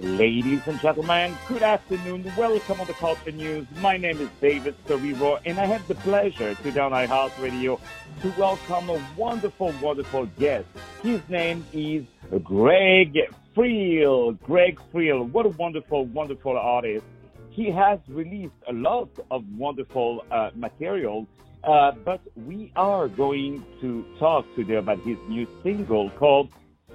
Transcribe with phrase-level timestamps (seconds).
[0.00, 2.30] Ladies and gentlemen, good afternoon.
[2.36, 3.64] Welcome on the Culture News.
[3.80, 7.78] My name is David Serero, and I have the pleasure today on iHeartRadio
[8.22, 10.66] to welcome a wonderful, wonderful guest.
[11.00, 12.04] His name is
[12.42, 13.16] Greg
[13.56, 14.36] Friel.
[14.42, 17.06] Greg Friel, what a wonderful, wonderful artist.
[17.50, 21.28] He has released a lot of wonderful uh, material,
[21.62, 26.50] uh, but we are going to talk today about his new single called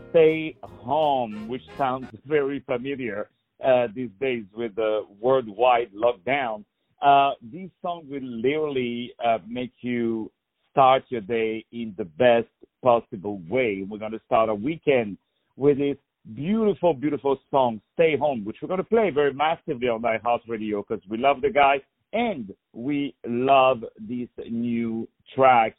[0.10, 3.30] Stay Home, which sounds very familiar
[3.64, 6.64] uh, these days with the worldwide lockdown.
[7.02, 10.32] Uh, this song will literally uh, make you
[10.72, 12.48] start your day in the best
[12.84, 13.86] possible way.
[13.88, 15.18] We're going to start a weekend
[15.56, 15.98] with this
[16.36, 21.04] beautiful, beautiful song, Stay Home, which we're going to play very massively on iHeartRadio because
[21.10, 21.82] we love the guy
[22.14, 25.78] and we love this new track.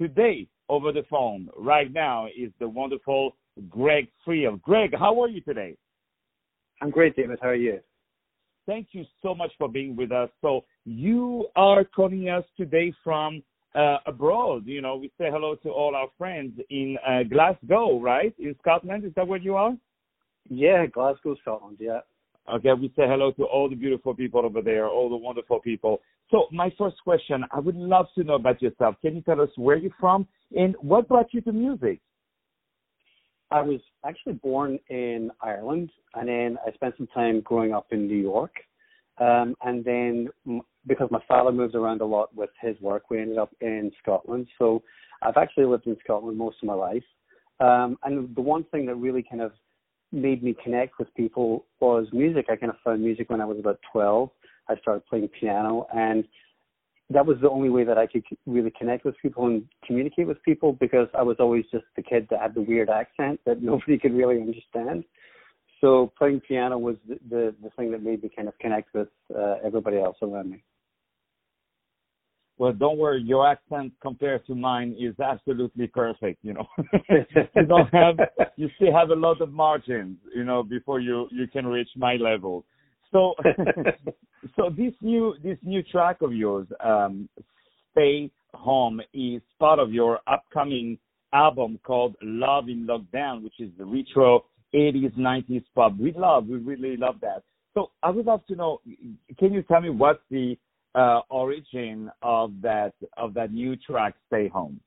[0.00, 3.36] Today, over the phone, right now, is the wonderful
[3.68, 4.60] Greg Friel.
[4.62, 5.76] Greg, how are you today?
[6.80, 7.38] I'm great, David.
[7.42, 7.80] How are you?
[8.66, 10.28] Thank you so much for being with us.
[10.42, 13.42] So you are calling us today from
[13.74, 14.66] uh, abroad.
[14.66, 18.34] You know, we say hello to all our friends in uh, Glasgow, right?
[18.38, 19.72] In Scotland, is that where you are?
[20.48, 21.78] Yeah, Glasgow, Scotland.
[21.80, 22.00] Yeah.
[22.52, 26.00] Okay, we say hello to all the beautiful people over there, all the wonderful people.
[26.30, 28.96] So my first question, I would love to know about yourself.
[29.02, 32.00] Can you tell us where you're from and what brought you to music?
[33.50, 38.06] I was actually born in Ireland, and then I spent some time growing up in
[38.06, 38.52] New York.
[39.18, 40.28] Um, and then
[40.86, 44.46] because my father moved around a lot with his work, we ended up in Scotland.
[44.58, 44.82] So
[45.22, 47.02] I've actually lived in Scotland most of my life.
[47.60, 49.52] Um, and the one thing that really kind of
[50.12, 52.46] made me connect with people was music.
[52.48, 54.30] I kind of found music when I was about 12.
[54.68, 56.24] I started playing piano, and
[57.10, 60.42] that was the only way that I could really connect with people and communicate with
[60.42, 63.98] people because I was always just the kid that had the weird accent that nobody
[63.98, 65.04] could really understand.
[65.80, 69.08] So playing piano was the the, the thing that made me kind of connect with
[69.34, 70.62] uh, everybody else around me.
[72.58, 76.40] Well, don't worry, your accent compared to mine is absolutely perfect.
[76.42, 76.66] You know,
[77.08, 78.18] you don't have,
[78.56, 82.16] you still have a lot of margins, you know, before you you can reach my
[82.16, 82.64] level.
[83.12, 83.34] So,
[84.56, 87.28] so this new this new track of yours, um,
[87.92, 90.98] "Stay Home," is part of your upcoming
[91.32, 95.96] album called "Love in Lockdown," which is the retro 80s 90s pop.
[95.98, 97.42] We love, we really love that.
[97.74, 98.80] So, I would love to know,
[99.38, 100.58] can you tell me what's the
[100.94, 104.80] uh, origin of that of that new track, "Stay Home"?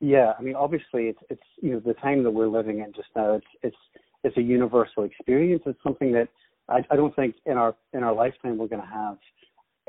[0.00, 3.08] Yeah, I mean, obviously, it's it's you know the time that we're living in just
[3.14, 3.34] now.
[3.34, 3.76] It's it's
[4.24, 5.62] it's a universal experience.
[5.66, 6.28] It's something that
[6.68, 9.16] I, I don't think in our in our lifetime we're going to have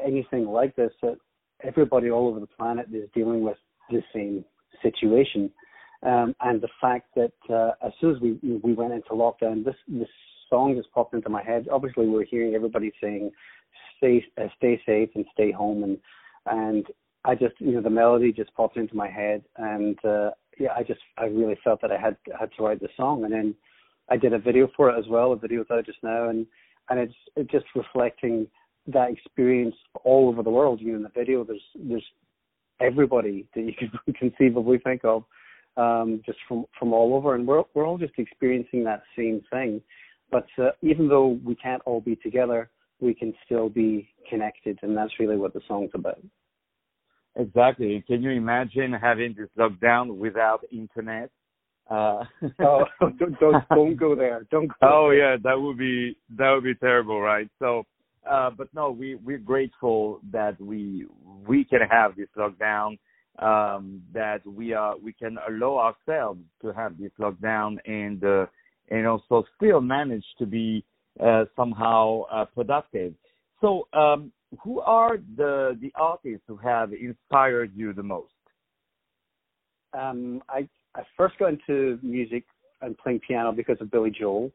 [0.04, 0.92] anything like this.
[1.02, 1.18] That
[1.64, 3.58] everybody all over the planet is dealing with
[3.90, 4.46] the same
[4.82, 5.50] situation,
[6.04, 9.76] um, and the fact that uh, as soon as we we went into lockdown, this
[9.88, 10.10] this
[10.50, 11.68] song just popped into my head.
[11.72, 13.32] Obviously, we're hearing everybody saying,
[13.98, 15.98] "Stay uh, stay safe and stay home," and
[16.46, 16.86] and
[17.26, 20.84] I just you know the melody just popped into my head, and uh, yeah, I
[20.84, 23.56] just I really felt that I had had to write the song, and then
[24.10, 25.34] I did a video for it as well.
[25.34, 26.46] A video's out just now, and
[26.90, 28.48] and it's, it's just reflecting
[28.88, 30.80] that experience all over the world.
[30.82, 32.06] You know, in the video, there's there's
[32.80, 35.24] everybody that you can conceivably think of,
[35.76, 39.82] um, just from from all over, and we're we're all just experiencing that same thing.
[40.32, 44.96] But uh, even though we can't all be together, we can still be connected, and
[44.96, 46.20] that's really what the song's about.
[47.38, 48.04] Exactly.
[48.08, 51.30] Can you imagine having this lockdown without internet?
[51.90, 52.24] Uh,
[52.60, 52.86] oh,
[53.20, 54.46] don't, don't, don't go there.
[54.52, 54.68] Don't.
[54.68, 55.32] Go oh there.
[55.32, 57.50] yeah, that would be that would be terrible, right?
[57.60, 57.86] So,
[58.30, 61.06] uh, but no, we we're grateful that we
[61.48, 62.98] we can have this lockdown.
[63.40, 65.78] Um, that we are we can allow
[66.08, 68.48] ourselves to have this lockdown and uh,
[68.90, 70.84] and also still manage to be
[71.24, 73.14] uh, somehow uh, productive.
[73.62, 74.32] So, um,
[74.64, 78.32] who are the the artists who have inspired you the most?
[79.98, 82.44] Um, I I first got into music
[82.82, 84.52] and playing piano because of Billy Joel,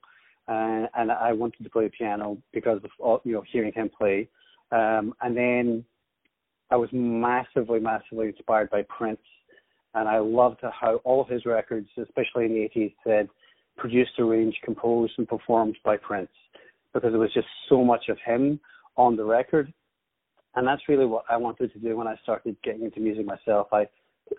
[0.48, 4.28] uh, and I wanted to play the piano because of you know hearing him play.
[4.72, 5.84] Um, and then
[6.70, 9.20] I was massively, massively inspired by Prince,
[9.94, 13.28] and I loved how all of his records, especially in the 80s, said
[13.76, 16.30] produced, arranged, composed, and performed by Prince,
[16.92, 18.58] because there was just so much of him
[18.96, 19.72] on the record.
[20.54, 23.68] And that's really what I wanted to do when I started getting into music myself.
[23.72, 23.86] I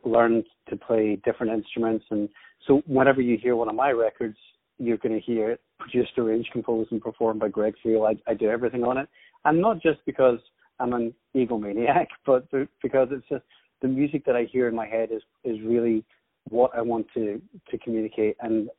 [0.03, 2.05] learned to play different instruments.
[2.11, 2.29] And
[2.67, 4.37] so whenever you hear one of my records,
[4.77, 8.07] you're going to hear it produced, arranged, composed, and performed by Greg Friel.
[8.07, 9.09] I, I do everything on it.
[9.45, 10.39] And not just because
[10.79, 12.49] I'm an egomaniac, but
[12.81, 13.43] because it's just
[13.81, 16.05] the music that I hear in my head is, is really
[16.49, 18.37] what I want to, to communicate.
[18.41, 18.69] And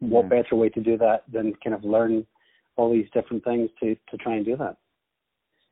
[0.00, 0.30] what mm.
[0.30, 2.26] better way to do that than kind of learn
[2.76, 4.76] all these different things to to try and do that.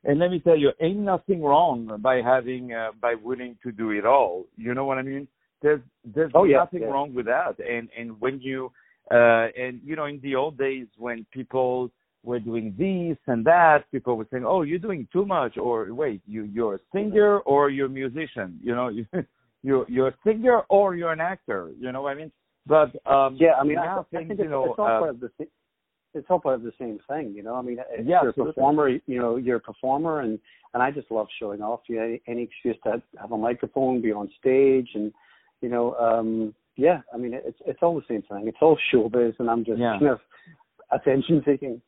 [0.03, 3.91] And let me tell you, ain't nothing wrong by having uh, by willing to do
[3.91, 4.45] it all.
[4.57, 5.27] You know what I mean?
[5.61, 6.87] There's there's oh, yeah, nothing yeah.
[6.87, 7.59] wrong with that.
[7.59, 8.71] And and when you
[9.11, 11.91] uh and you know in the old days when people
[12.23, 16.21] were doing this and that, people were saying, "Oh, you're doing too much," or "Wait,
[16.25, 18.87] you you're a singer or you're a musician?" You know,
[19.63, 21.71] you you're a singer or you're an actor.
[21.79, 22.31] You know what I mean?
[22.65, 24.99] But um yeah, I mean, now I, things, I think you know, it's all uh,
[24.99, 25.29] part of the
[26.13, 27.33] it's all part of the same thing.
[27.35, 30.39] You know, I mean, Yeah, you're a performer, you know, you're a performer, and
[30.73, 31.81] and I just love showing off.
[31.87, 35.11] You know, any, any excuse to have a microphone, be on stage, and
[35.61, 38.47] you know, um yeah, I mean, it's it's all the same thing.
[38.47, 39.99] It's all showbiz, and I'm just Yeah.
[39.99, 40.19] kind of
[40.91, 41.81] attention seeking.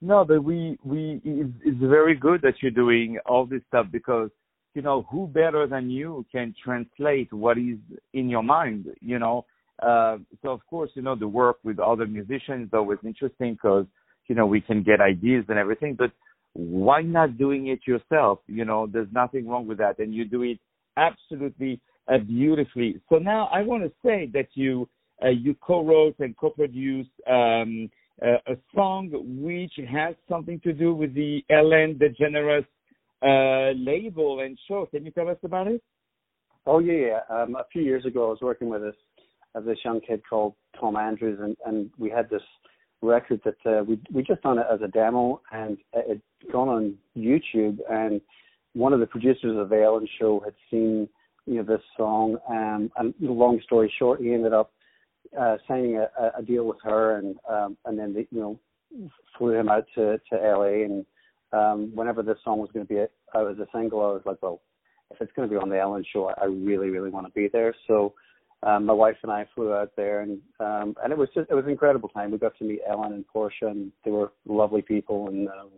[0.00, 4.30] No, but we we it's, it's very good that you're doing all this stuff because
[4.74, 7.78] you know who better than you can translate what is
[8.14, 8.86] in your mind.
[9.00, 9.44] You know,
[9.82, 13.86] uh, so of course you know the work with other musicians is always interesting because
[14.28, 15.94] you know we can get ideas and everything.
[15.94, 16.12] But
[16.52, 18.40] why not doing it yourself?
[18.46, 20.58] You know, there's nothing wrong with that, and you do it
[20.96, 23.00] absolutely uh, beautifully.
[23.08, 24.88] So now I want to say that you
[25.24, 27.10] uh, you co-wrote and co-produced.
[27.28, 27.90] Um,
[28.22, 29.10] uh, a song
[29.40, 32.66] which has something to do with the Ellen DeGeneres
[33.22, 34.86] uh, label and show.
[34.90, 35.82] Can you tell us about it?
[36.66, 37.34] Oh yeah, yeah.
[37.34, 38.94] Um, a few years ago, I was working with this
[39.54, 42.42] uh, this young kid called Tom Andrews, and and we had this
[43.02, 46.20] record that uh, we we just done it as a demo, and it
[46.52, 47.78] gone on YouTube.
[47.90, 48.20] And
[48.74, 51.08] one of the producers of the Ellen Show had seen
[51.46, 54.72] you know this song, um, and long story short, he ended up
[55.38, 58.60] uh, signing a, a deal with her, and um, and then they, you know
[59.38, 60.84] flew him out to to LA.
[60.84, 61.06] And
[61.52, 64.38] um, whenever this song was going to be out as a single, I was like,
[64.42, 64.60] well,
[65.10, 67.48] if it's going to be on the Ellen Show, I really really want to be
[67.52, 67.74] there.
[67.86, 68.14] So
[68.62, 71.54] um, my wife and I flew out there, and um, and it was just it
[71.54, 72.30] was an incredible time.
[72.30, 75.28] We got to meet Ellen and Portia, and they were lovely people.
[75.28, 75.70] And um,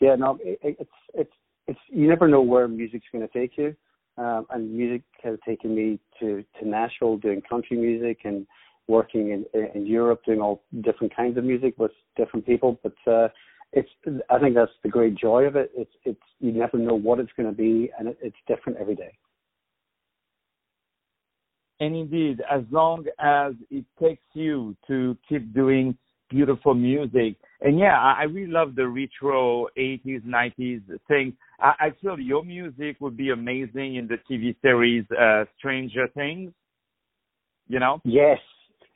[0.00, 1.32] yeah, no, it, it's it's
[1.68, 3.74] it's you never know where music's going to take you.
[4.16, 8.46] Um, and music has taken me to to Nashville doing country music and
[8.88, 12.80] working in in Europe doing all different kinds of music with different people.
[12.82, 13.28] But uh,
[13.72, 13.90] it's
[14.28, 15.70] I think that's the great joy of it.
[15.76, 18.96] It's it's you never know what it's going to be, and it, it's different every
[18.96, 19.16] day.
[21.80, 25.96] And indeed, as long as it takes you to keep doing
[26.28, 31.36] beautiful music, and yeah, I, I really love the retro 80s, 90s thing.
[31.60, 36.52] I, I feel your music would be amazing in the TV series uh, Stranger Things.
[37.68, 38.38] You know, Yes,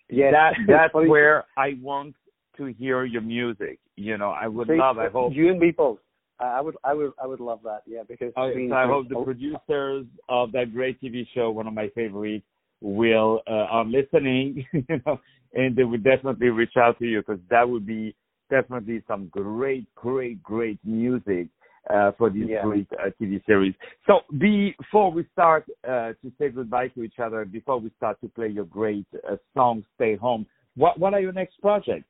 [0.08, 0.32] yes.
[0.32, 2.14] that that's where I want
[2.56, 3.78] to hear your music.
[3.96, 4.98] You know, I would See, love.
[4.98, 5.34] I hope.
[5.34, 5.98] you and me both.
[6.40, 7.82] I would I would I would love that.
[7.86, 11.50] Yeah, because I, I mean, so I hope the producers of that great TV show,
[11.50, 12.44] one of my favorites,
[12.82, 15.20] will uh, are listening, you know,
[15.54, 18.14] and they would definitely reach out to you because that would be
[18.50, 21.48] definitely some great, great, great music
[21.90, 22.62] uh, for this Yeah.
[22.62, 23.74] great uh, TV series.
[24.06, 28.28] So before we start uh, to say goodbye to each other, before we start to
[28.28, 30.46] play your great uh, song "Stay Home,"
[30.76, 32.08] what what are your next projects?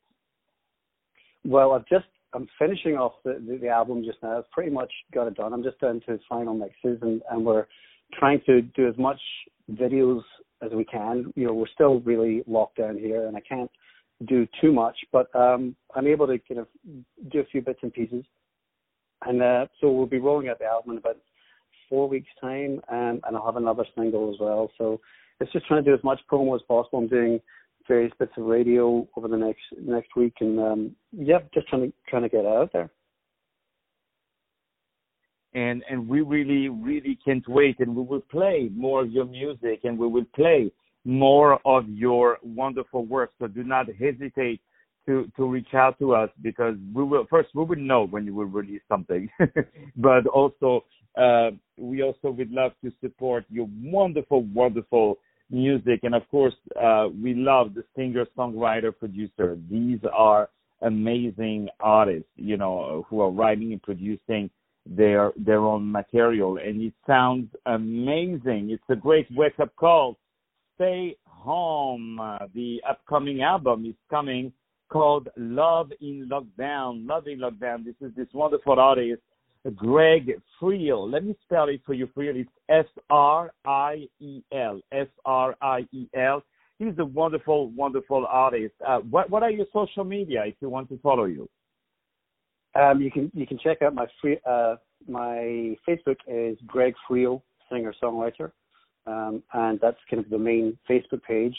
[1.45, 4.39] Well, I've just I'm finishing off the, the, the album just now.
[4.39, 5.53] I've pretty much got it done.
[5.53, 7.67] I'm just down to final mixes, and, and we're
[8.19, 9.21] trying to do as much
[9.71, 10.23] videos
[10.63, 11.33] as we can.
[11.37, 13.71] You know, we're still really locked down here, and I can't
[14.27, 16.69] do too much, but um, I'm able to kind of
[17.31, 18.25] do a few bits and pieces.
[19.25, 21.17] And uh, so we'll be rolling out the album in about
[21.89, 24.71] four weeks' time, um, and I'll have another single as well.
[24.79, 25.01] So
[25.41, 26.99] it's just trying to do as much promo as possible.
[26.99, 27.41] I'm doing
[27.89, 31.93] various bits of radio over the next next week, and um, yeah, just trying to
[32.09, 32.91] trying to get out there.
[35.55, 39.81] And and we really really can't wait and we will play more of your music
[39.85, 40.71] and we will play
[41.05, 43.33] more of your wonderful work.
[43.39, 44.61] So do not hesitate
[45.07, 48.35] to to reach out to us because we will first we will know when you
[48.35, 49.29] will release something.
[49.97, 50.85] But also
[51.17, 55.19] uh we also would love to support your wonderful wonderful
[55.51, 56.01] music.
[56.05, 59.59] And of course uh we love the singer songwriter producer.
[59.71, 60.49] These are
[60.83, 64.51] amazing artists you know who are writing and producing
[64.87, 66.59] their their own material.
[66.59, 68.71] And it sounds amazing.
[68.71, 70.19] It's a great wake up call.
[70.77, 74.53] Stay home uh, the upcoming album is coming
[74.89, 77.09] called love in lockdown.
[77.09, 79.23] Love in lockdown this is this wonderful artist
[79.71, 81.11] greg friel.
[81.11, 82.37] Let me spell it for you friel.
[82.37, 86.43] It's s r i e l s r i e l.
[86.79, 88.75] He's a wonderful wonderful artist.
[88.87, 91.49] Uh, what what are your social media if you want to follow you
[92.75, 94.77] Um, you can you can check out my free uh,
[95.09, 98.53] my Facebook is Greg Friel, singer songwriter,
[99.07, 101.57] um, and that's kind of the main Facebook page.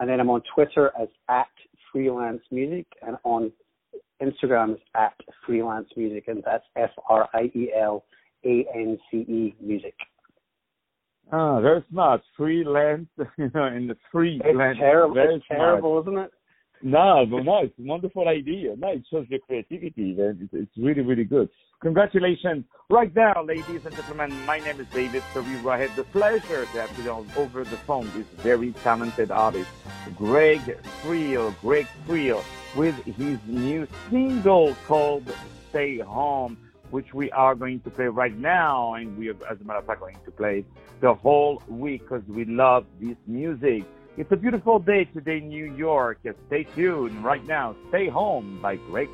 [0.00, 1.46] And then I'm on Twitter as at
[1.94, 3.52] Frielance music, and on
[4.22, 5.14] Instagram is at
[5.46, 8.04] Frielance music, and that's F R I E L
[8.44, 9.94] A N C E music.
[11.32, 12.22] Ah, very smart.
[12.36, 14.40] Freelance, you know, in the free.
[14.44, 15.14] It's terrible.
[15.14, 16.30] Very it's terrible, isn't it?
[16.86, 18.76] No, but no, it's a wonderful idea.
[18.76, 20.14] No, it shows your creativity.
[20.18, 21.48] It's really, really good.
[21.80, 22.66] Congratulations.
[22.90, 25.72] Right now, ladies and gentlemen, my name is David Serero.
[25.72, 29.70] I had the pleasure to have today over the phone this very talented artist,
[30.14, 30.60] Greg
[31.02, 31.58] Friel.
[31.62, 32.44] Greg Friel,
[32.76, 35.24] with his new single called
[35.70, 36.58] Stay Home,
[36.90, 38.92] which we are going to play right now.
[38.92, 40.66] And we are, as a matter of fact, going to play
[41.00, 43.84] the whole week because we love this music.
[44.16, 46.20] It's a beautiful day today in New York.
[46.46, 47.74] Stay tuned right now.
[47.88, 49.08] Stay Home by Greg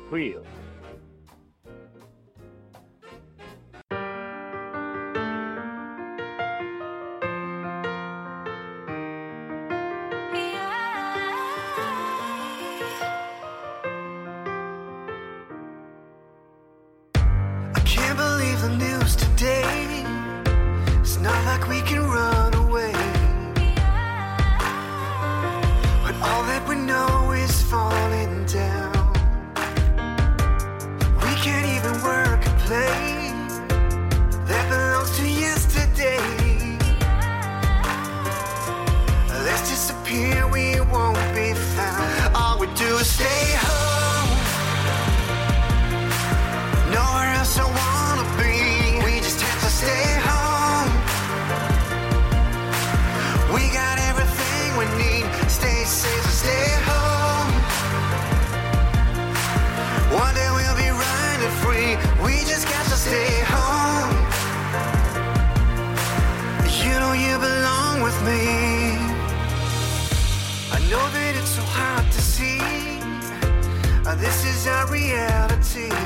[74.91, 76.01] Friel.